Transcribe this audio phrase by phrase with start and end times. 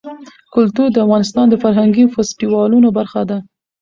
[0.53, 3.37] کلتور د افغانستان د فرهنګي فستیوالونو برخه ده.